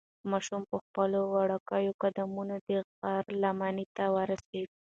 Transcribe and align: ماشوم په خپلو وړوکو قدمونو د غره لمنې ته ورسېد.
ماشوم 0.31 0.61
په 0.71 0.77
خپلو 0.85 1.19
وړوکو 1.33 1.95
قدمونو 2.01 2.55
د 2.67 2.69
غره 3.01 3.31
لمنې 3.43 3.85
ته 3.95 4.03
ورسېد. 4.15 4.69